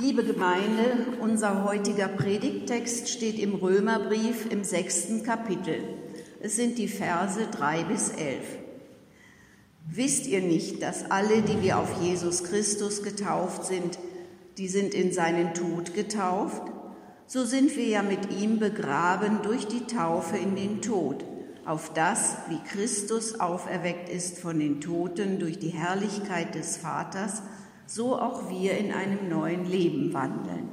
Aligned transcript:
Liebe 0.00 0.22
Gemeinde, 0.22 1.18
unser 1.20 1.64
heutiger 1.64 2.06
Predigttext 2.06 3.08
steht 3.08 3.36
im 3.36 3.56
Römerbrief 3.56 4.48
im 4.48 4.62
sechsten 4.62 5.24
Kapitel. 5.24 5.80
Es 6.40 6.54
sind 6.54 6.78
die 6.78 6.86
Verse 6.86 7.48
drei 7.50 7.82
bis 7.82 8.10
elf. 8.10 8.44
Wisst 9.90 10.28
ihr 10.28 10.40
nicht, 10.40 10.84
dass 10.84 11.10
alle, 11.10 11.42
die 11.42 11.62
wir 11.62 11.78
auf 11.78 12.00
Jesus 12.00 12.44
Christus 12.44 13.02
getauft 13.02 13.64
sind, 13.64 13.98
die 14.56 14.68
sind 14.68 14.94
in 14.94 15.12
seinen 15.12 15.52
Tod 15.52 15.94
getauft? 15.94 16.62
So 17.26 17.44
sind 17.44 17.76
wir 17.76 17.88
ja 17.88 18.04
mit 18.04 18.32
ihm 18.40 18.60
begraben 18.60 19.40
durch 19.42 19.66
die 19.66 19.86
Taufe 19.92 20.36
in 20.36 20.54
den 20.54 20.80
Tod, 20.80 21.24
auf 21.64 21.92
das, 21.92 22.36
wie 22.48 22.60
Christus 22.70 23.40
auferweckt 23.40 24.08
ist 24.08 24.38
von 24.38 24.60
den 24.60 24.80
Toten 24.80 25.40
durch 25.40 25.58
die 25.58 25.70
Herrlichkeit 25.70 26.54
des 26.54 26.76
Vaters, 26.76 27.42
so 27.88 28.18
auch 28.18 28.50
wir 28.50 28.76
in 28.76 28.92
einem 28.92 29.28
neuen 29.30 29.64
Leben 29.64 30.12
wandeln. 30.12 30.68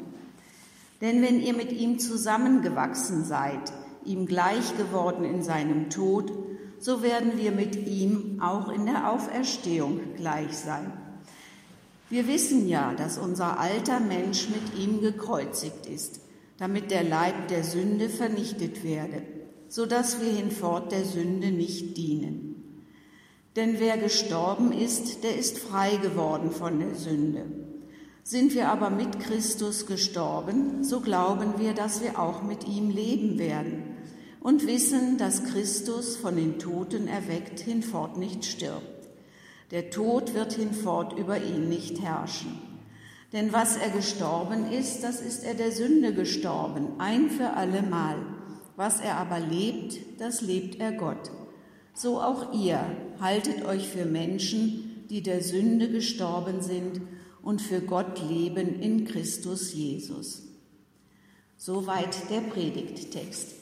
Denn 1.00 1.22
wenn 1.22 1.42
ihr 1.42 1.54
mit 1.54 1.72
ihm 1.72 1.98
zusammengewachsen 1.98 3.24
seid, 3.24 3.72
ihm 4.04 4.26
gleich 4.26 4.78
geworden 4.78 5.24
in 5.24 5.42
seinem 5.42 5.90
Tod, 5.90 6.32
so 6.78 7.02
werden 7.02 7.38
wir 7.38 7.52
mit 7.52 7.88
ihm 7.88 8.42
auch 8.42 8.70
in 8.70 8.86
der 8.86 9.10
Auferstehung 9.10 10.00
gleich 10.18 10.58
sein. 10.58 10.92
Wir 12.10 12.28
wissen 12.28 12.68
ja, 12.68 12.94
dass 12.94 13.18
unser 13.18 13.60
alter 13.60 14.00
Mensch 14.00 14.50
mit 14.50 14.78
ihm 14.78 15.02
gekreuzigt 15.02 15.88
ist, 15.88 16.20
damit 16.58 16.92
der 16.92 17.04
Leib 17.04 17.48
der 17.48 17.64
Sünde 17.64 18.10
vernichtet 18.10 18.84
werde, 18.84 19.24
so 19.70 19.86
dass 19.86 20.22
wir 20.22 20.32
hinfort 20.32 20.92
der 20.92 21.06
Sünde 21.06 21.52
nicht 21.52 21.98
dienen. 21.98 22.55
Denn 23.56 23.80
wer 23.80 23.98
gestorben 23.98 24.74
ist, 24.74 25.24
der 25.24 25.38
ist 25.38 25.58
frei 25.58 25.96
geworden 25.98 26.52
von 26.52 26.80
der 26.80 26.96
Sünde. 26.96 27.46
Sind 28.24 28.54
wir 28.54 28.70
aber 28.70 28.90
mit 28.90 29.20
Christus 29.20 29.86
gestorben, 29.86 30.84
so 30.84 31.00
glauben 31.00 31.54
wir, 31.58 31.74
dass 31.74 32.02
wir 32.02 32.20
auch 32.20 32.42
mit 32.44 32.68
ihm 32.68 32.90
leben 32.90 33.38
werden 33.38 33.84
und 34.42 34.68
wissen, 34.68 35.18
dass 35.18 35.46
Christus 35.46 36.18
von 36.18 36.36
den 36.36 36.60
Toten 36.60 37.08
erweckt 37.08 37.60
hinfort 37.62 38.18
nicht 38.18 38.44
stirbt. 38.44 39.08
Der 39.72 39.90
Tod 39.90 40.34
wird 40.34 40.54
hinfort 40.54 41.18
über 41.18 41.42
ihn 41.42 41.70
nicht 41.70 42.02
herrschen. 42.02 42.60
Denn 43.32 43.54
was 43.54 43.78
er 43.78 43.90
gestorben 43.90 44.72
ist, 44.72 45.02
das 45.04 45.22
ist 45.22 45.44
er 45.44 45.54
der 45.54 45.72
Sünde 45.72 46.14
gestorben, 46.14 47.00
ein 47.00 47.30
für 47.30 47.52
allemal. 47.52 48.18
Was 48.76 49.00
er 49.00 49.18
aber 49.18 49.40
lebt, 49.40 49.98
das 50.20 50.42
lebt 50.42 50.80
er 50.80 50.92
Gott 50.92 51.32
so 51.96 52.22
auch 52.22 52.54
ihr 52.54 52.80
haltet 53.22 53.66
euch 53.66 53.88
für 53.88 54.06
Menschen, 54.06 55.06
die 55.10 55.24
der 55.24 55.42
Sünde 55.42 55.90
gestorben 55.90 56.62
sind 56.62 57.02
und 57.42 57.62
für 57.62 57.80
Gott 57.80 58.22
leben 58.30 58.82
in 58.82 59.06
Christus 59.06 59.74
Jesus. 59.74 60.44
Soweit 61.58 62.30
der 62.30 62.42
Predigttext. 62.42 63.54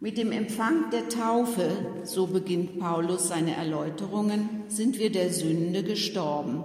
Mit 0.00 0.16
dem 0.16 0.32
Empfang 0.32 0.90
der 0.90 1.10
Taufe, 1.10 1.68
so 2.04 2.26
beginnt 2.26 2.78
Paulus 2.78 3.28
seine 3.28 3.54
Erläuterungen, 3.54 4.62
sind 4.68 4.98
wir 4.98 5.12
der 5.12 5.30
Sünde 5.30 5.82
gestorben. 5.82 6.64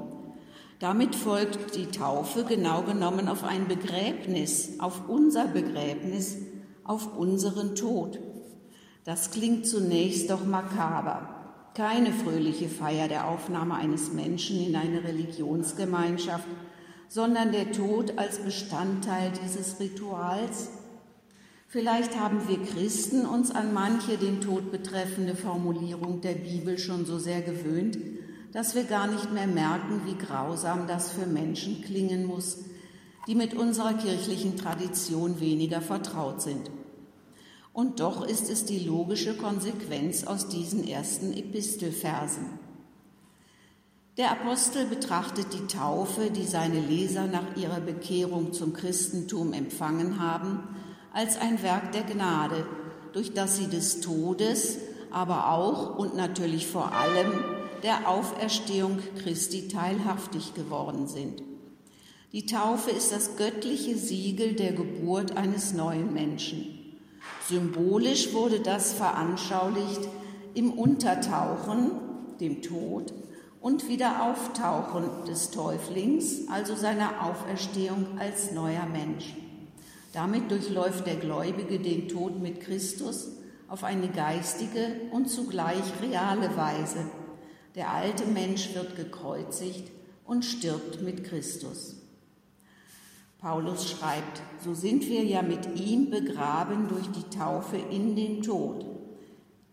Damit 0.79 1.15
folgt 1.15 1.75
die 1.75 1.87
Taufe 1.87 2.45
genau 2.45 2.83
genommen 2.83 3.27
auf 3.27 3.43
ein 3.43 3.67
Begräbnis, 3.67 4.79
auf 4.79 5.09
unser 5.09 5.47
Begräbnis, 5.47 6.37
auf 6.85 7.17
unseren 7.17 7.75
Tod. 7.75 8.19
Das 9.05 9.29
klingt 9.29 9.67
zunächst 9.67 10.31
doch 10.31 10.45
makaber. 10.45 11.29
Keine 11.75 12.11
fröhliche 12.11 12.67
Feier 12.67 13.07
der 13.07 13.27
Aufnahme 13.27 13.75
eines 13.75 14.11
Menschen 14.11 14.59
in 14.59 14.75
eine 14.75 15.03
Religionsgemeinschaft, 15.03 16.47
sondern 17.07 17.51
der 17.51 17.71
Tod 17.71 18.17
als 18.17 18.39
Bestandteil 18.39 19.31
dieses 19.43 19.79
Rituals. 19.79 20.69
Vielleicht 21.67 22.19
haben 22.19 22.47
wir 22.47 22.57
Christen 22.63 23.27
uns 23.27 23.51
an 23.51 23.75
manche 23.75 24.17
den 24.17 24.41
Tod 24.41 24.71
betreffende 24.71 25.35
Formulierung 25.35 26.21
der 26.21 26.33
Bibel 26.33 26.79
schon 26.79 27.05
so 27.05 27.19
sehr 27.19 27.41
gewöhnt, 27.41 27.99
dass 28.53 28.73
wir 28.73 28.85
gar 28.85 29.05
nicht 29.05 29.31
mehr 29.31 29.47
merken, 29.47 30.01
wie 30.05 30.17
grausam 30.17 30.87
das 30.87 31.11
für 31.11 31.27
Menschen 31.27 31.83
klingen 31.83 32.25
muss, 32.25 32.63
die 33.27 33.35
mit 33.35 33.53
unserer 33.53 33.93
kirchlichen 33.93 34.57
Tradition 34.57 35.39
weniger 35.39 35.81
vertraut 35.81 36.41
sind. 36.41 36.71
Und 37.75 37.99
doch 37.99 38.25
ist 38.25 38.49
es 38.49 38.63
die 38.63 38.79
logische 38.79 39.35
Konsequenz 39.35 40.23
aus 40.23 40.47
diesen 40.47 40.87
ersten 40.87 41.33
Epistelversen. 41.33 42.57
Der 44.15 44.31
Apostel 44.31 44.85
betrachtet 44.85 45.47
die 45.51 45.67
Taufe, 45.67 46.31
die 46.31 46.45
seine 46.45 46.79
Leser 46.79 47.27
nach 47.27 47.57
ihrer 47.57 47.81
Bekehrung 47.81 48.53
zum 48.53 48.71
Christentum 48.71 49.51
empfangen 49.51 50.21
haben, 50.21 50.63
als 51.11 51.37
ein 51.37 51.61
Werk 51.63 51.91
der 51.91 52.03
Gnade, 52.03 52.65
durch 53.11 53.33
das 53.33 53.57
sie 53.57 53.67
des 53.67 53.99
Todes, 53.99 54.77
aber 55.11 55.51
auch 55.51 55.97
und 55.97 56.15
natürlich 56.15 56.67
vor 56.67 56.93
allem 56.93 57.43
der 57.83 58.07
Auferstehung 58.07 58.99
Christi 59.21 59.67
teilhaftig 59.67 60.53
geworden 60.53 61.09
sind. 61.09 61.43
Die 62.31 62.45
Taufe 62.45 62.91
ist 62.91 63.11
das 63.11 63.35
göttliche 63.35 63.97
Siegel 63.97 64.53
der 64.53 64.71
Geburt 64.71 65.35
eines 65.35 65.73
neuen 65.73 66.13
Menschen. 66.13 66.74
Symbolisch 67.47 68.33
wurde 68.33 68.59
das 68.59 68.93
veranschaulicht 68.93 70.01
im 70.55 70.71
Untertauchen, 70.71 71.91
dem 72.39 72.63
Tod, 72.63 73.13
und 73.61 73.87
Wiederauftauchen 73.87 75.25
des 75.27 75.51
Täuflings, 75.51 76.47
also 76.49 76.75
seiner 76.75 77.23
Auferstehung 77.23 78.17
als 78.19 78.51
neuer 78.51 78.85
Mensch. 78.85 79.35
Damit 80.13 80.49
durchläuft 80.49 81.05
der 81.05 81.17
Gläubige 81.17 81.79
den 81.79 82.07
Tod 82.07 82.39
mit 82.39 82.61
Christus 82.61 83.29
auf 83.67 83.83
eine 83.83 84.07
geistige 84.07 85.01
und 85.11 85.29
zugleich 85.29 85.83
reale 86.01 86.55
Weise. 86.55 87.09
Der 87.75 87.91
alte 87.91 88.25
Mensch 88.25 88.73
wird 88.73 88.95
gekreuzigt 88.95 89.91
und 90.25 90.45
stirbt 90.45 91.01
mit 91.01 91.23
Christus. 91.23 91.95
Paulus 93.45 93.91
schreibt, 93.91 94.41
so 94.63 94.73
sind 94.73 95.07
wir 95.07 95.23
ja 95.23 95.43
mit 95.43 95.79
ihm 95.79 96.09
begraben 96.09 96.87
durch 96.87 97.11
die 97.11 97.29
Taufe 97.37 97.77
in 97.77 98.15
den 98.15 98.41
Tod. 98.41 98.83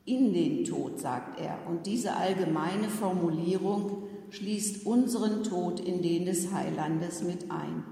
In 0.05 0.35
den 0.35 0.67
Tod, 0.67 1.01
sagt 1.01 1.41
er. 1.41 1.57
Und 1.67 1.87
diese 1.87 2.15
allgemeine 2.15 2.91
Formulierung 2.91 4.03
schließt 4.29 4.85
unseren 4.85 5.43
Tod 5.43 5.81
in 5.81 6.03
den 6.03 6.27
des 6.27 6.53
Heilandes 6.53 7.23
mit 7.23 7.51
ein. 7.51 7.83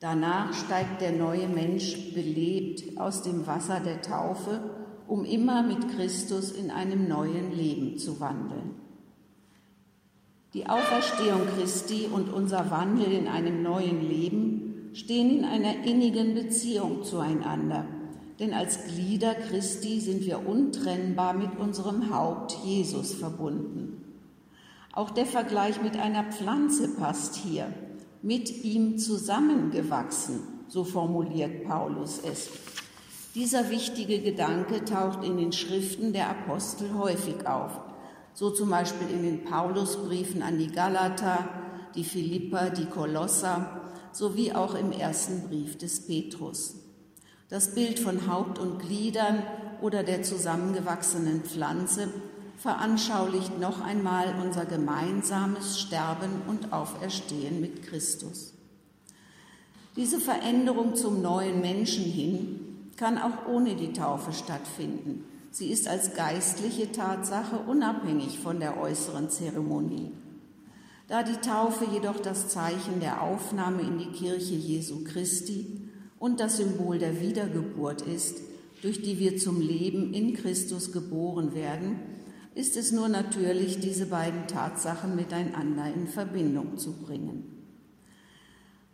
Danach 0.00 0.54
steigt 0.54 1.02
der 1.02 1.12
neue 1.12 1.48
Mensch 1.48 2.14
belebt 2.14 2.98
aus 2.98 3.20
dem 3.20 3.46
Wasser 3.46 3.80
der 3.80 4.00
Taufe, 4.00 4.70
um 5.06 5.26
immer 5.26 5.62
mit 5.62 5.86
Christus 5.94 6.50
in 6.50 6.70
einem 6.70 7.08
neuen 7.08 7.52
Leben 7.52 7.98
zu 7.98 8.20
wandeln. 8.20 8.76
Die 10.54 10.66
Auferstehung 10.66 11.42
Christi 11.58 12.06
und 12.10 12.32
unser 12.32 12.70
Wandel 12.70 13.12
in 13.12 13.28
einem 13.28 13.62
neuen 13.62 14.08
Leben 14.08 14.43
stehen 14.94 15.38
in 15.38 15.44
einer 15.44 15.84
innigen 15.84 16.34
Beziehung 16.34 17.02
zueinander. 17.02 17.84
Denn 18.38 18.54
als 18.54 18.86
Glieder 18.86 19.34
Christi 19.34 20.00
sind 20.00 20.24
wir 20.24 20.46
untrennbar 20.46 21.34
mit 21.34 21.58
unserem 21.58 22.14
Haupt 22.14 22.56
Jesus 22.64 23.12
verbunden. 23.12 24.04
Auch 24.92 25.10
der 25.10 25.26
Vergleich 25.26 25.82
mit 25.82 25.96
einer 25.96 26.24
Pflanze 26.24 26.88
passt 26.94 27.34
hier. 27.34 27.72
Mit 28.22 28.64
ihm 28.64 28.96
zusammengewachsen, 28.96 30.40
so 30.68 30.84
formuliert 30.84 31.64
Paulus 31.64 32.20
es. 32.24 32.48
Dieser 33.34 33.70
wichtige 33.70 34.20
Gedanke 34.20 34.84
taucht 34.84 35.24
in 35.24 35.36
den 35.36 35.52
Schriften 35.52 36.12
der 36.12 36.30
Apostel 36.30 36.94
häufig 36.94 37.46
auf, 37.46 37.80
so 38.32 38.50
zum 38.50 38.70
Beispiel 38.70 39.08
in 39.10 39.24
den 39.24 39.44
Paulusbriefen 39.44 40.42
an 40.42 40.58
die 40.58 40.70
Galater, 40.70 41.48
die 41.96 42.04
Philipper, 42.04 42.70
die 42.70 42.86
Kolosser 42.86 43.83
sowie 44.14 44.52
auch 44.52 44.74
im 44.74 44.92
ersten 44.92 45.48
Brief 45.48 45.76
des 45.76 46.06
Petrus. 46.06 46.76
Das 47.48 47.74
Bild 47.74 47.98
von 47.98 48.26
Haupt 48.30 48.58
und 48.58 48.78
Gliedern 48.78 49.42
oder 49.80 50.02
der 50.02 50.22
zusammengewachsenen 50.22 51.42
Pflanze 51.42 52.08
veranschaulicht 52.56 53.58
noch 53.58 53.80
einmal 53.80 54.34
unser 54.40 54.64
gemeinsames 54.64 55.80
Sterben 55.80 56.42
und 56.46 56.72
Auferstehen 56.72 57.60
mit 57.60 57.82
Christus. 57.82 58.54
Diese 59.96 60.18
Veränderung 60.18 60.96
zum 60.96 61.20
neuen 61.20 61.60
Menschen 61.60 62.04
hin 62.04 62.90
kann 62.96 63.18
auch 63.18 63.46
ohne 63.48 63.74
die 63.74 63.92
Taufe 63.92 64.32
stattfinden. 64.32 65.24
Sie 65.50 65.70
ist 65.70 65.86
als 65.86 66.14
geistliche 66.14 66.90
Tatsache 66.90 67.58
unabhängig 67.58 68.38
von 68.38 68.58
der 68.58 68.80
äußeren 68.80 69.30
Zeremonie. 69.30 70.10
Da 71.06 71.22
die 71.22 71.36
Taufe 71.36 71.84
jedoch 71.92 72.18
das 72.18 72.48
Zeichen 72.48 73.00
der 73.00 73.22
Aufnahme 73.22 73.82
in 73.82 73.98
die 73.98 74.12
Kirche 74.12 74.54
Jesu 74.54 75.04
Christi 75.04 75.82
und 76.18 76.40
das 76.40 76.56
Symbol 76.56 76.98
der 76.98 77.20
Wiedergeburt 77.20 78.02
ist, 78.02 78.40
durch 78.80 79.02
die 79.02 79.18
wir 79.18 79.36
zum 79.36 79.60
Leben 79.60 80.14
in 80.14 80.34
Christus 80.34 80.92
geboren 80.92 81.54
werden, 81.54 82.00
ist 82.54 82.76
es 82.76 82.92
nur 82.92 83.08
natürlich, 83.08 83.80
diese 83.80 84.06
beiden 84.06 84.46
Tatsachen 84.46 85.14
miteinander 85.14 85.92
in 85.92 86.06
Verbindung 86.06 86.78
zu 86.78 86.92
bringen. 86.92 87.50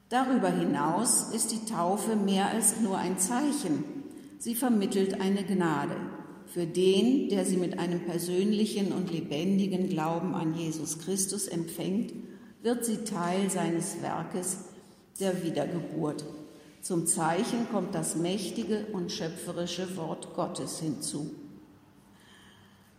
Darüber 0.08 0.50
hinaus 0.50 1.32
ist 1.32 1.52
die 1.52 1.64
Taufe 1.72 2.16
mehr 2.16 2.48
als 2.48 2.80
nur 2.80 2.98
ein 2.98 3.18
Zeichen. 3.18 3.84
Sie 4.38 4.56
vermittelt 4.56 5.20
eine 5.20 5.44
Gnade 5.44 5.94
für 6.52 6.66
den, 6.66 7.28
der 7.28 7.44
sie 7.44 7.56
mit 7.56 7.78
einem 7.78 8.00
persönlichen 8.00 8.92
und 8.92 9.12
lebendigen 9.12 9.88
Glauben 9.88 10.34
an 10.34 10.54
Jesus 10.54 10.98
Christus 10.98 11.46
empfängt, 11.46 12.12
wird 12.62 12.84
sie 12.84 13.04
Teil 13.04 13.48
seines 13.50 14.02
Werkes 14.02 14.64
der 15.20 15.44
Wiedergeburt. 15.44 16.24
Zum 16.82 17.06
Zeichen 17.06 17.68
kommt 17.70 17.94
das 17.94 18.16
mächtige 18.16 18.86
und 18.92 19.12
schöpferische 19.12 19.96
Wort 19.96 20.34
Gottes 20.34 20.80
hinzu. 20.80 21.30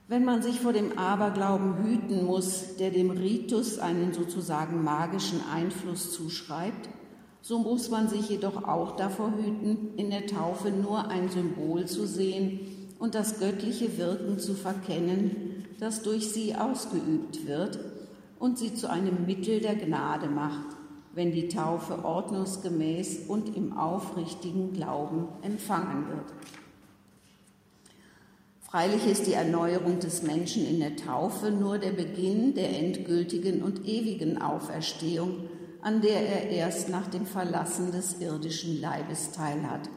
Wenn 0.07 0.23
man 0.23 0.41
sich 0.41 0.59
vor 0.61 0.71
dem 0.71 0.97
Aberglauben 0.97 1.83
hüten 1.83 2.25
muss, 2.25 2.77
der 2.77 2.91
dem 2.91 3.11
Ritus 3.11 3.79
einen 3.79 4.13
sozusagen 4.13 4.83
magischen 4.83 5.41
Einfluss 5.53 6.13
zuschreibt, 6.13 6.89
so 7.41 7.59
muss 7.59 7.89
man 7.89 8.07
sich 8.07 8.29
jedoch 8.29 8.63
auch 8.63 8.95
davor 8.95 9.33
hüten, 9.35 9.95
in 9.97 10.09
der 10.09 10.27
Taufe 10.27 10.69
nur 10.69 11.09
ein 11.09 11.27
Symbol 11.29 11.85
zu 11.85 12.05
sehen 12.05 12.80
und 13.01 13.15
das 13.15 13.39
göttliche 13.39 13.97
Wirken 13.97 14.37
zu 14.37 14.53
verkennen, 14.53 15.65
das 15.79 16.03
durch 16.03 16.29
sie 16.29 16.55
ausgeübt 16.55 17.47
wird 17.47 17.79
und 18.37 18.59
sie 18.59 18.75
zu 18.75 18.91
einem 18.91 19.25
Mittel 19.25 19.59
der 19.59 19.73
Gnade 19.75 20.27
macht, 20.27 20.67
wenn 21.15 21.31
die 21.31 21.47
Taufe 21.47 22.05
ordnungsgemäß 22.05 23.27
und 23.27 23.57
im 23.57 23.75
aufrichtigen 23.75 24.73
Glauben 24.73 25.27
empfangen 25.41 26.09
wird. 26.09 26.31
Freilich 28.59 29.07
ist 29.07 29.25
die 29.25 29.33
Erneuerung 29.33 29.99
des 29.99 30.21
Menschen 30.21 30.63
in 30.63 30.79
der 30.79 30.95
Taufe 30.95 31.49
nur 31.49 31.79
der 31.79 31.93
Beginn 31.93 32.53
der 32.53 32.69
endgültigen 32.77 33.63
und 33.63 33.83
ewigen 33.87 34.39
Auferstehung, 34.39 35.49
an 35.81 36.01
der 36.01 36.21
er 36.21 36.49
erst 36.51 36.89
nach 36.89 37.07
dem 37.07 37.25
Verlassen 37.25 37.91
des 37.91 38.21
irdischen 38.21 38.79
Leibes 38.79 39.31
teilhat. 39.31 39.89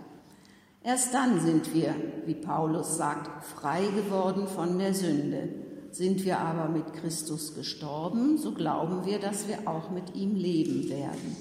Erst 0.86 1.14
dann 1.14 1.40
sind 1.40 1.72
wir, 1.72 1.94
wie 2.26 2.34
Paulus 2.34 2.98
sagt, 2.98 3.42
frei 3.42 3.86
geworden 3.86 4.46
von 4.46 4.78
der 4.78 4.92
Sünde. 4.92 5.48
Sind 5.90 6.26
wir 6.26 6.40
aber 6.40 6.68
mit 6.68 6.92
Christus 6.92 7.54
gestorben, 7.54 8.36
so 8.36 8.52
glauben 8.52 9.06
wir, 9.06 9.18
dass 9.18 9.48
wir 9.48 9.66
auch 9.66 9.90
mit 9.90 10.14
ihm 10.14 10.36
leben 10.36 10.90
werden. 10.90 11.36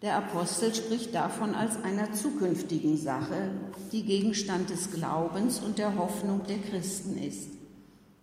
Der 0.00 0.16
Apostel 0.16 0.74
spricht 0.74 1.14
davon 1.14 1.54
als 1.54 1.76
einer 1.84 2.10
zukünftigen 2.12 2.96
Sache, 2.96 3.50
die 3.92 4.04
Gegenstand 4.04 4.70
des 4.70 4.92
Glaubens 4.92 5.60
und 5.60 5.76
der 5.76 5.98
Hoffnung 5.98 6.40
der 6.48 6.58
Christen 6.58 7.18
ist. 7.18 7.50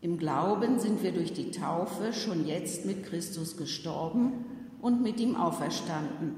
Im 0.02 0.18
Glauben 0.18 0.80
sind 0.80 1.04
wir 1.04 1.12
durch 1.12 1.34
die 1.34 1.52
Taufe 1.52 2.14
schon 2.14 2.48
jetzt 2.48 2.88
mit 2.88 3.04
Christus 3.06 3.58
gestorben 3.58 4.44
und 4.82 5.04
mit 5.04 5.20
ihm 5.20 5.36
auferstanden. 5.36 6.34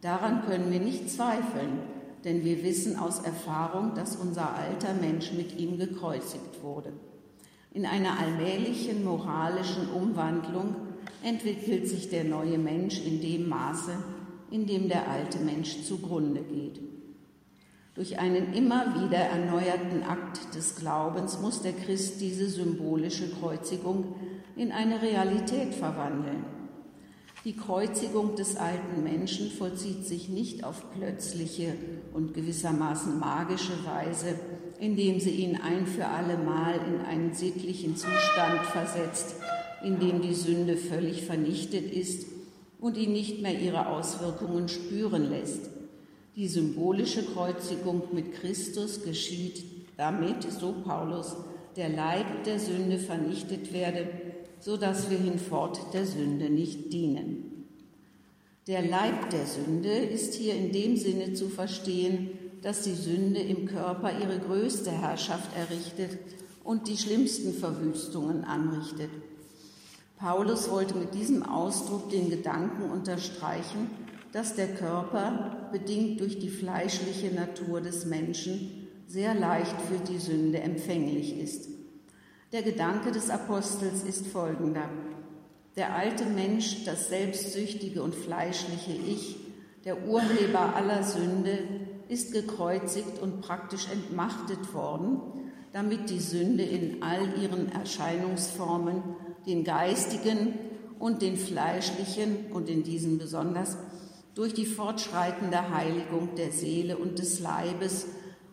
Daran 0.00 0.44
können 0.44 0.72
wir 0.72 0.80
nicht 0.80 1.08
zweifeln, 1.08 1.78
denn 2.24 2.44
wir 2.44 2.62
wissen 2.62 2.96
aus 2.96 3.20
Erfahrung, 3.20 3.94
dass 3.94 4.16
unser 4.16 4.54
alter 4.54 4.94
Mensch 4.94 5.32
mit 5.32 5.58
ihm 5.58 5.78
gekreuzigt 5.78 6.62
wurde. 6.62 6.92
In 7.72 7.86
einer 7.86 8.18
allmählichen 8.18 9.04
moralischen 9.04 9.90
Umwandlung 9.90 10.74
entwickelt 11.22 11.88
sich 11.88 12.10
der 12.10 12.24
neue 12.24 12.58
Mensch 12.58 13.00
in 13.00 13.20
dem 13.20 13.48
Maße, 13.48 13.92
in 14.50 14.66
dem 14.66 14.88
der 14.88 15.08
alte 15.08 15.38
Mensch 15.38 15.82
zugrunde 15.84 16.42
geht. 16.42 16.80
Durch 17.94 18.18
einen 18.18 18.52
immer 18.54 19.02
wieder 19.02 19.18
erneuerten 19.18 20.02
Akt 20.02 20.54
des 20.54 20.76
Glaubens 20.76 21.40
muss 21.40 21.62
der 21.62 21.72
Christ 21.72 22.20
diese 22.20 22.48
symbolische 22.48 23.30
Kreuzigung 23.30 24.14
in 24.56 24.72
eine 24.72 25.02
Realität 25.02 25.74
verwandeln. 25.74 26.44
Die 27.46 27.56
Kreuzigung 27.56 28.36
des 28.36 28.56
alten 28.56 29.02
Menschen 29.02 29.50
vollzieht 29.50 30.04
sich 30.04 30.28
nicht 30.28 30.62
auf 30.62 30.84
plötzliche 30.94 31.72
und 32.12 32.34
gewissermaßen 32.34 33.18
magische 33.18 33.72
Weise, 33.86 34.34
indem 34.78 35.20
sie 35.20 35.30
ihn 35.30 35.56
ein 35.56 35.86
für 35.86 36.06
alle 36.06 36.36
Mal 36.36 36.74
in 36.86 37.00
einen 37.00 37.32
sittlichen 37.32 37.96
Zustand 37.96 38.60
versetzt, 38.72 39.36
in 39.82 39.98
dem 39.98 40.20
die 40.20 40.34
Sünde 40.34 40.76
völlig 40.76 41.24
vernichtet 41.24 41.90
ist 41.90 42.26
und 42.78 42.98
ihn 42.98 43.12
nicht 43.12 43.40
mehr 43.40 43.58
ihre 43.58 43.86
Auswirkungen 43.86 44.68
spüren 44.68 45.30
lässt. 45.30 45.70
Die 46.36 46.46
symbolische 46.46 47.24
Kreuzigung 47.24 48.02
mit 48.12 48.34
Christus 48.34 49.02
geschieht 49.02 49.64
damit, 49.96 50.42
so 50.42 50.74
Paulus, 50.84 51.36
der 51.76 51.88
Leib 51.88 52.44
der 52.44 52.58
Sünde 52.58 52.98
vernichtet 52.98 53.72
werde 53.72 54.29
so 54.60 54.76
dass 54.76 55.10
wir 55.10 55.18
hinfort 55.18 55.92
der 55.92 56.06
Sünde 56.06 56.50
nicht 56.50 56.92
dienen. 56.92 57.66
Der 58.66 58.82
Leib 58.82 59.30
der 59.30 59.46
Sünde 59.46 59.90
ist 59.90 60.34
hier 60.34 60.54
in 60.54 60.70
dem 60.70 60.96
Sinne 60.96 61.32
zu 61.32 61.48
verstehen, 61.48 62.30
dass 62.62 62.82
die 62.82 62.94
Sünde 62.94 63.40
im 63.40 63.66
Körper 63.66 64.12
ihre 64.20 64.38
größte 64.38 64.90
Herrschaft 64.90 65.50
errichtet 65.56 66.18
und 66.62 66.86
die 66.86 66.98
schlimmsten 66.98 67.54
Verwüstungen 67.54 68.44
anrichtet. 68.44 69.10
Paulus 70.18 70.70
wollte 70.70 70.94
mit 70.94 71.14
diesem 71.14 71.42
Ausdruck 71.42 72.10
den 72.10 72.28
Gedanken 72.28 72.90
unterstreichen, 72.90 73.90
dass 74.32 74.54
der 74.54 74.68
Körper, 74.74 75.70
bedingt 75.72 76.20
durch 76.20 76.38
die 76.38 76.50
fleischliche 76.50 77.34
Natur 77.34 77.80
des 77.80 78.04
Menschen, 78.04 78.88
sehr 79.06 79.34
leicht 79.34 79.74
für 79.80 79.98
die 79.98 80.18
Sünde 80.18 80.60
empfänglich 80.60 81.38
ist. 81.40 81.79
Der 82.52 82.62
Gedanke 82.62 83.12
des 83.12 83.30
Apostels 83.30 84.02
ist 84.02 84.26
folgender. 84.26 84.88
Der 85.76 85.94
alte 85.94 86.24
Mensch, 86.24 86.84
das 86.84 87.08
selbstsüchtige 87.08 88.02
und 88.02 88.12
fleischliche 88.12 88.90
Ich, 88.90 89.36
der 89.84 90.08
Urheber 90.08 90.74
aller 90.74 91.04
Sünde, 91.04 91.58
ist 92.08 92.32
gekreuzigt 92.32 93.20
und 93.22 93.40
praktisch 93.40 93.86
entmachtet 93.92 94.74
worden, 94.74 95.20
damit 95.72 96.10
die 96.10 96.18
Sünde 96.18 96.64
in 96.64 97.04
all 97.04 97.40
ihren 97.40 97.70
Erscheinungsformen, 97.70 99.00
den 99.46 99.62
geistigen 99.62 100.58
und 100.98 101.22
den 101.22 101.36
fleischlichen 101.36 102.50
und 102.52 102.68
in 102.68 102.82
diesen 102.82 103.18
besonders, 103.18 103.76
durch 104.34 104.54
die 104.54 104.66
fortschreitende 104.66 105.70
Heiligung 105.70 106.34
der 106.34 106.50
Seele 106.50 106.98
und 106.98 107.20
des 107.20 107.38
Leibes 107.38 108.06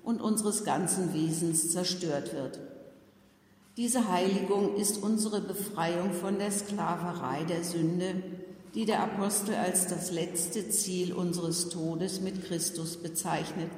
und 0.04 0.22
unseres 0.22 0.64
ganzen 0.66 1.16
Wesens 1.16 1.72
zerstört 1.72 2.36
wird. 2.36 2.77
Diese 3.78 4.12
Heiligung 4.12 4.76
ist 4.76 5.04
unsere 5.04 5.40
Befreiung 5.40 6.12
von 6.12 6.40
der 6.40 6.50
Sklaverei 6.52 7.44
der 7.44 7.64
Sünde, 7.64 8.24
die 8.74 8.86
der 8.86 9.04
Apostel 9.04 9.54
als 9.54 9.86
das 9.86 10.12
letzte 10.12 10.68
Ziel 10.70 11.14
unseres 11.14 11.70
Todes 11.70 12.20
mit 12.20 12.44
Christus 12.44 12.98
bezeichnet, 12.98 13.70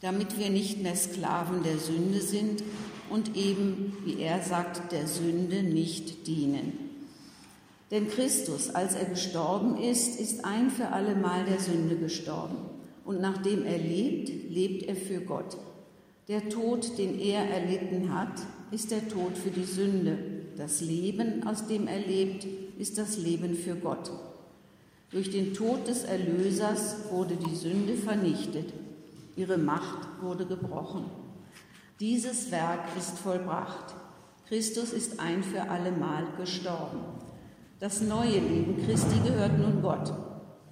damit 0.00 0.38
wir 0.38 0.50
nicht 0.50 0.80
mehr 0.80 0.94
Sklaven 0.94 1.64
der 1.64 1.78
Sünde 1.78 2.20
sind 2.20 2.62
und 3.10 3.36
eben, 3.36 3.96
wie 4.04 4.20
er 4.20 4.42
sagt, 4.42 4.92
der 4.92 5.08
Sünde 5.08 5.64
nicht 5.64 6.28
dienen. 6.28 6.78
Denn 7.90 8.08
Christus, 8.08 8.70
als 8.70 8.94
er 8.94 9.06
gestorben 9.06 9.76
ist, 9.76 10.20
ist 10.20 10.44
ein 10.44 10.70
für 10.70 10.90
alle 10.90 11.16
Mal 11.16 11.44
der 11.46 11.58
Sünde 11.58 11.96
gestorben. 11.96 12.58
Und 13.04 13.20
nachdem 13.20 13.66
er 13.66 13.78
lebt, 13.78 14.28
lebt 14.52 14.84
er 14.84 14.94
für 14.94 15.20
Gott. 15.20 15.56
Der 16.28 16.48
Tod, 16.48 16.96
den 16.96 17.18
er 17.18 17.42
erlitten 17.50 18.14
hat, 18.14 18.40
ist 18.70 18.90
der 18.90 19.08
Tod 19.08 19.36
für 19.36 19.50
die 19.50 19.64
Sünde. 19.64 20.18
Das 20.56 20.80
Leben, 20.80 21.46
aus 21.46 21.66
dem 21.66 21.86
er 21.86 22.00
lebt, 22.00 22.46
ist 22.78 22.98
das 22.98 23.18
Leben 23.18 23.54
für 23.54 23.74
Gott. 23.74 24.10
Durch 25.10 25.30
den 25.30 25.54
Tod 25.54 25.86
des 25.86 26.04
Erlösers 26.04 26.96
wurde 27.10 27.36
die 27.36 27.54
Sünde 27.54 27.94
vernichtet. 27.94 28.72
Ihre 29.36 29.58
Macht 29.58 30.20
wurde 30.20 30.46
gebrochen. 30.46 31.04
Dieses 32.00 32.50
Werk 32.50 32.80
ist 32.98 33.18
vollbracht. 33.18 33.94
Christus 34.48 34.92
ist 34.92 35.20
ein 35.20 35.42
für 35.42 35.62
allemal 35.70 36.24
gestorben. 36.36 37.00
Das 37.78 38.00
neue 38.00 38.38
Leben 38.38 38.84
Christi 38.84 39.18
gehört 39.26 39.58
nun 39.58 39.82
Gott. 39.82 40.12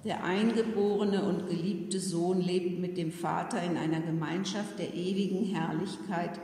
Der 0.03 0.23
eingeborene 0.23 1.23
und 1.23 1.47
geliebte 1.47 1.99
Sohn 1.99 2.41
lebt 2.41 2.79
mit 2.79 2.97
dem 2.97 3.11
Vater 3.11 3.61
in 3.63 3.77
einer 3.77 4.01
Gemeinschaft 4.01 4.77
der 4.77 4.93
ewigen 4.93 5.45
Herrlichkeit 5.45 6.39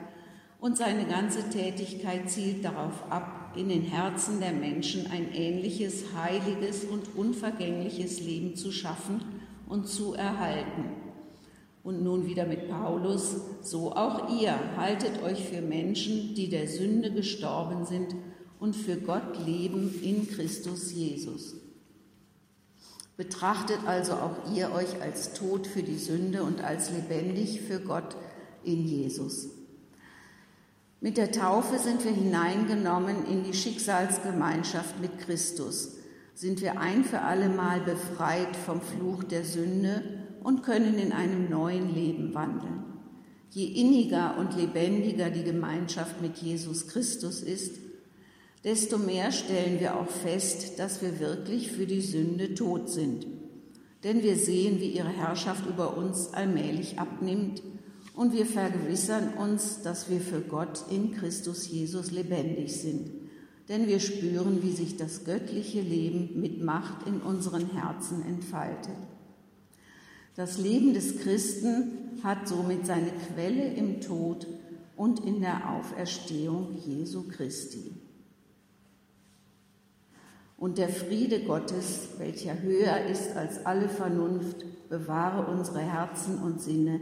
und 0.61 0.77
seine 0.77 1.05
ganze 1.05 1.49
Tätigkeit 1.49 2.29
zielt 2.29 2.63
darauf 2.63 3.11
ab, 3.11 3.53
in 3.57 3.67
den 3.67 3.81
Herzen 3.81 4.39
der 4.39 4.53
Menschen 4.53 5.09
ein 5.11 5.33
ähnliches, 5.33 6.13
heiliges 6.15 6.85
und 6.85 7.15
unvergängliches 7.15 8.21
Leben 8.21 8.55
zu 8.55 8.71
schaffen 8.71 9.21
und 9.67 9.87
zu 9.87 10.13
erhalten. 10.13 10.85
Und 11.83 12.03
nun 12.03 12.27
wieder 12.27 12.45
mit 12.45 12.69
Paulus, 12.69 13.37
so 13.63 13.93
auch 13.93 14.39
ihr 14.39 14.53
haltet 14.77 15.23
euch 15.23 15.43
für 15.43 15.61
Menschen, 15.61 16.35
die 16.35 16.47
der 16.47 16.67
Sünde 16.67 17.11
gestorben 17.11 17.85
sind 17.85 18.15
und 18.59 18.75
für 18.75 18.97
Gott 18.97 19.43
leben 19.43 19.99
in 20.03 20.29
Christus 20.29 20.93
Jesus. 20.93 21.55
Betrachtet 23.17 23.79
also 23.87 24.13
auch 24.13 24.55
ihr 24.55 24.71
euch 24.71 25.01
als 25.01 25.33
tot 25.33 25.65
für 25.65 25.81
die 25.81 25.97
Sünde 25.97 26.43
und 26.43 26.63
als 26.63 26.91
lebendig 26.91 27.61
für 27.61 27.79
Gott 27.79 28.15
in 28.63 28.85
Jesus. 28.85 29.60
Mit 31.03 31.17
der 31.17 31.31
Taufe 31.31 31.79
sind 31.79 32.05
wir 32.05 32.11
hineingenommen 32.11 33.25
in 33.25 33.43
die 33.43 33.55
Schicksalsgemeinschaft 33.55 35.01
mit 35.01 35.17
Christus. 35.17 35.97
sind 36.35 36.61
wir 36.61 36.79
ein 36.79 37.03
für 37.03 37.21
allemal 37.21 37.81
befreit 37.81 38.55
vom 38.55 38.81
Fluch 38.81 39.23
der 39.23 39.43
Sünde 39.43 40.03
und 40.43 40.61
können 40.61 40.99
in 40.99 41.11
einem 41.11 41.49
neuen 41.49 41.91
Leben 41.95 42.35
wandeln. 42.35 42.83
Je 43.49 43.65
inniger 43.65 44.37
und 44.37 44.55
lebendiger 44.55 45.31
die 45.31 45.43
Gemeinschaft 45.43 46.21
mit 46.21 46.37
Jesus 46.37 46.87
Christus 46.87 47.41
ist, 47.41 47.79
desto 48.63 48.99
mehr 48.99 49.31
stellen 49.31 49.79
wir 49.79 49.97
auch 49.97 50.09
fest, 50.09 50.77
dass 50.77 51.01
wir 51.01 51.19
wirklich 51.19 51.71
für 51.71 51.87
die 51.87 52.01
Sünde 52.01 52.53
tot 52.53 52.91
sind. 52.91 53.25
Denn 54.03 54.21
wir 54.21 54.35
sehen, 54.35 54.79
wie 54.79 54.91
ihre 54.91 55.09
Herrschaft 55.09 55.65
über 55.65 55.97
uns 55.97 56.31
allmählich 56.31 56.99
abnimmt 56.99 57.63
und 58.21 58.33
wir 58.33 58.45
vergewissern 58.45 59.33
uns, 59.33 59.81
dass 59.81 60.07
wir 60.07 60.21
für 60.21 60.41
Gott 60.41 60.85
in 60.91 61.11
Christus 61.11 61.67
Jesus 61.67 62.11
lebendig 62.11 62.79
sind. 62.79 63.09
Denn 63.67 63.87
wir 63.87 63.99
spüren, 63.99 64.61
wie 64.61 64.73
sich 64.73 64.95
das 64.95 65.23
göttliche 65.23 65.81
Leben 65.81 66.39
mit 66.39 66.61
Macht 66.61 67.07
in 67.07 67.19
unseren 67.19 67.71
Herzen 67.71 68.23
entfaltet. 68.23 68.93
Das 70.35 70.59
Leben 70.59 70.93
des 70.93 71.17
Christen 71.17 72.19
hat 72.23 72.47
somit 72.47 72.85
seine 72.85 73.11
Quelle 73.33 73.73
im 73.73 74.01
Tod 74.01 74.45
und 74.95 75.25
in 75.25 75.41
der 75.41 75.71
Auferstehung 75.71 76.77
Jesu 76.85 77.23
Christi. 77.27 77.91
Und 80.57 80.77
der 80.77 80.89
Friede 80.89 81.43
Gottes, 81.43 82.09
welcher 82.19 82.61
höher 82.61 83.03
ist 83.07 83.35
als 83.35 83.65
alle 83.65 83.89
Vernunft, 83.89 84.63
bewahre 84.89 85.51
unsere 85.51 85.79
Herzen 85.79 86.37
und 86.37 86.61
Sinne 86.61 87.01